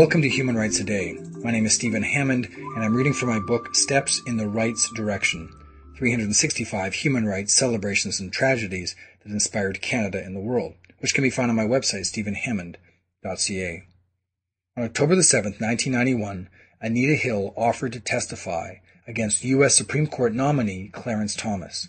Welcome 0.00 0.22
to 0.22 0.28
Human 0.28 0.54
Rights 0.54 0.78
Today. 0.78 1.18
My 1.42 1.50
name 1.50 1.66
is 1.66 1.74
Stephen 1.74 2.04
Hammond, 2.04 2.46
and 2.46 2.84
I'm 2.84 2.94
reading 2.94 3.12
from 3.12 3.30
my 3.30 3.40
book 3.40 3.74
Steps 3.74 4.22
in 4.28 4.36
the 4.36 4.46
Rights 4.46 4.88
Direction 4.94 5.50
365 5.96 6.94
Human 6.94 7.26
Rights 7.26 7.54
Celebrations 7.54 8.20
and 8.20 8.32
Tragedies 8.32 8.94
that 9.24 9.32
Inspired 9.32 9.82
Canada 9.82 10.22
and 10.24 10.36
the 10.36 10.40
World, 10.40 10.74
which 11.00 11.12
can 11.12 11.22
be 11.22 11.30
found 11.30 11.50
on 11.50 11.56
my 11.56 11.64
website, 11.64 12.06
stephenhammond.ca. 12.06 13.82
On 14.76 14.84
October 14.84 15.16
the 15.16 15.22
7th, 15.22 15.60
1991, 15.60 16.48
Anita 16.80 17.16
Hill 17.16 17.52
offered 17.56 17.92
to 17.94 18.00
testify 18.00 18.74
against 19.08 19.42
U.S. 19.42 19.74
Supreme 19.74 20.06
Court 20.06 20.32
nominee 20.34 20.88
Clarence 20.92 21.34
Thomas. 21.34 21.88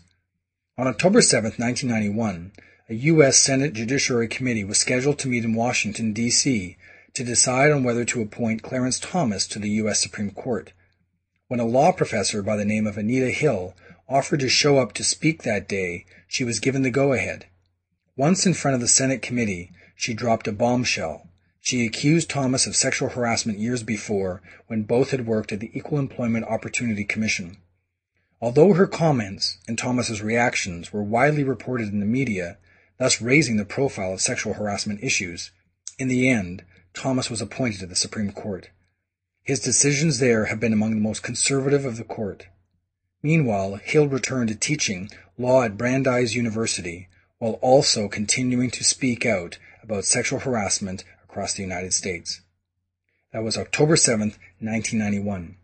On 0.77 0.88
October 0.88 1.21
7, 1.21 1.51
1991, 1.57 2.53
a 2.88 2.93
U.S. 2.93 3.38
Senate 3.38 3.73
Judiciary 3.73 4.29
Committee 4.29 4.63
was 4.63 4.77
scheduled 4.77 5.20
to 5.20 5.27
meet 5.27 5.43
in 5.43 5.53
Washington, 5.53 6.13
D.C. 6.13 6.77
to 7.13 7.23
decide 7.25 7.71
on 7.71 7.84
whether 7.84 8.05
to 8.05 8.21
appoint 8.21 8.63
Clarence 8.63 8.98
Thomas 8.98 9.45
to 9.48 9.59
the 9.59 9.70
U.S. 9.71 9.99
Supreme 9.99 10.31
Court. 10.31 10.71
When 11.49 11.59
a 11.59 11.65
law 11.65 11.91
professor 11.91 12.41
by 12.41 12.55
the 12.55 12.63
name 12.63 12.88
of 12.88 12.98
Anita 12.98 13.31
Hill 13.31 13.76
offered 14.07 14.39
to 14.39 14.48
show 14.48 14.77
up 14.77 14.93
to 14.93 15.03
speak 15.03 15.43
that 15.43 15.67
day, 15.67 16.05
she 16.26 16.45
was 16.45 16.62
given 16.62 16.84
the 16.84 16.90
go-ahead. 16.90 17.48
Once 18.15 18.45
in 18.45 18.53
front 18.53 18.76
of 18.76 18.81
the 18.81 18.88
Senate 18.88 19.21
committee, 19.21 19.71
she 19.93 20.13
dropped 20.13 20.48
a 20.48 20.53
bombshell. 20.53 21.27
She 21.59 21.85
accused 21.85 22.29
Thomas 22.29 22.65
of 22.65 22.77
sexual 22.77 23.09
harassment 23.09 23.59
years 23.59 23.84
before 23.84 24.41
when 24.67 24.84
both 24.84 25.12
had 25.12 25.27
worked 25.27 25.51
at 25.51 25.59
the 25.59 25.71
Equal 25.73 25.99
Employment 25.99 26.45
Opportunity 26.45 27.03
Commission. 27.03 27.57
Although 28.41 28.73
her 28.73 28.88
comments 28.88 29.59
and 29.68 29.77
Thomas's 29.77 30.23
reactions 30.23 30.91
were 30.91 31.04
widely 31.04 31.44
reported 31.44 31.90
in 31.90 31.99
the 31.99 32.08
media, 32.08 32.58
thus 32.98 33.22
raising 33.22 33.58
the 33.58 33.66
profile 33.66 34.13
of 34.13 34.22
sexual 34.22 34.55
harassment 34.55 35.04
issues, 35.04 35.52
in 35.99 36.08
the 36.08 36.27
end, 36.27 36.63
Thomas 36.96 37.30
was 37.30 37.40
appointed 37.40 37.80
to 37.82 37.85
the 37.85 37.96
Supreme 37.96 38.32
Court. 38.32 38.70
His 39.43 39.60
decisions 39.60 40.18
there 40.18 40.46
have 40.46 40.60
been 40.60 40.74
among 40.74 40.91
the 40.96 40.99
most 41.02 41.21
conservative 41.21 41.85
of 41.85 41.98
the 41.98 42.04
court. 42.04 42.48
Meanwhile, 43.21 43.76
Hill 43.76 44.07
returned 44.07 44.49
to 44.49 44.55
teaching 44.55 45.10
law 45.37 45.62
at 45.62 45.77
Brandeis 45.77 46.34
University, 46.34 47.10
while 47.37 47.60
also 47.62 48.08
continuing 48.08 48.71
to 48.71 48.84
speak 48.84 49.26
out 49.26 49.60
about 49.84 50.05
sexual 50.05 50.40
harassment 50.40 51.04
across 51.24 51.54
the 51.54 51.63
United 51.63 51.93
States. 51.93 52.41
That 53.34 53.43
was 53.43 53.58
October 53.58 53.96
7th, 53.96 54.37
1991. 54.60 55.58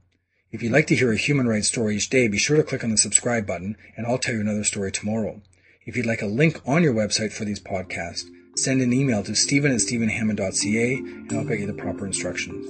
If 0.49 0.63
you'd 0.63 0.71
like 0.71 0.87
to 0.87 0.95
hear 0.95 1.11
a 1.11 1.17
human 1.17 1.47
rights 1.47 1.67
story 1.67 1.97
each 1.97 2.09
day, 2.09 2.29
be 2.29 2.37
sure 2.37 2.55
to 2.55 2.63
click 2.63 2.83
on 2.83 2.89
the 2.89 2.97
subscribe 2.97 3.45
button 3.45 3.75
and 3.97 4.05
I'll 4.05 4.17
tell 4.17 4.33
you 4.33 4.39
another 4.39 4.63
story 4.63 4.93
tomorrow. 4.93 5.41
If 5.85 5.97
you'd 5.97 6.05
like 6.05 6.21
a 6.21 6.27
link 6.27 6.61
on 6.65 6.83
your 6.83 6.93
website 6.93 7.33
for 7.33 7.43
these 7.43 7.59
podcasts, 7.59 8.23
send 8.55 8.81
an 8.81 8.93
email 8.93 9.23
to 9.23 9.35
stephen 9.35 9.73
at 9.73 9.81
stephenhammond.ca 9.81 10.93
and 10.93 11.33
I'll 11.33 11.43
get 11.43 11.59
you 11.59 11.67
the 11.67 11.73
proper 11.73 12.05
instructions. 12.05 12.65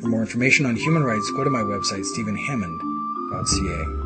For 0.00 0.08
more 0.08 0.20
information 0.20 0.66
on 0.66 0.76
human 0.76 1.04
rights, 1.04 1.30
go 1.30 1.42
to 1.42 1.48
my 1.48 1.62
website, 1.62 2.04
stephenhammond.ca. 2.04 4.05